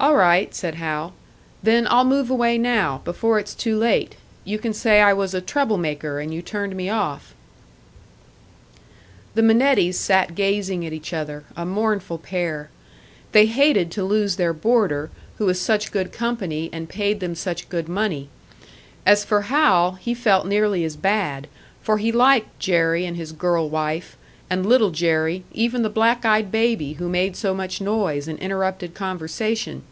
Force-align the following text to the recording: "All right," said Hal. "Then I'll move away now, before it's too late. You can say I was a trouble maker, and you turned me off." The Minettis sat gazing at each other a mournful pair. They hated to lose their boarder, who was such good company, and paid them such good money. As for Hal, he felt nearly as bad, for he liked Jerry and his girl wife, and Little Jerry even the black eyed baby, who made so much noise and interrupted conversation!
"All 0.00 0.16
right," 0.16 0.54
said 0.54 0.74
Hal. 0.74 1.14
"Then 1.62 1.86
I'll 1.88 2.04
move 2.04 2.28
away 2.28 2.58
now, 2.58 3.00
before 3.06 3.38
it's 3.38 3.54
too 3.54 3.74
late. 3.78 4.16
You 4.44 4.58
can 4.58 4.74
say 4.74 5.00
I 5.00 5.14
was 5.14 5.32
a 5.32 5.40
trouble 5.40 5.78
maker, 5.78 6.20
and 6.20 6.32
you 6.34 6.42
turned 6.42 6.76
me 6.76 6.90
off." 6.90 7.34
The 9.34 9.40
Minettis 9.40 9.98
sat 9.98 10.34
gazing 10.34 10.84
at 10.84 10.92
each 10.92 11.14
other 11.14 11.44
a 11.56 11.64
mournful 11.64 12.18
pair. 12.18 12.68
They 13.32 13.46
hated 13.46 13.90
to 13.92 14.04
lose 14.04 14.36
their 14.36 14.52
boarder, 14.52 15.10
who 15.38 15.46
was 15.46 15.58
such 15.58 15.90
good 15.90 16.12
company, 16.12 16.68
and 16.70 16.86
paid 16.86 17.20
them 17.20 17.34
such 17.34 17.70
good 17.70 17.88
money. 17.88 18.28
As 19.06 19.24
for 19.24 19.40
Hal, 19.42 19.92
he 19.92 20.12
felt 20.12 20.46
nearly 20.46 20.84
as 20.84 20.96
bad, 20.96 21.46
for 21.80 21.96
he 21.96 22.12
liked 22.12 22.58
Jerry 22.58 23.06
and 23.06 23.16
his 23.16 23.32
girl 23.32 23.70
wife, 23.70 24.18
and 24.50 24.66
Little 24.66 24.90
Jerry 24.90 25.44
even 25.52 25.80
the 25.80 25.88
black 25.88 26.26
eyed 26.26 26.52
baby, 26.52 26.92
who 26.94 27.08
made 27.08 27.36
so 27.38 27.54
much 27.54 27.80
noise 27.80 28.28
and 28.28 28.38
interrupted 28.40 28.92
conversation! 28.92 29.82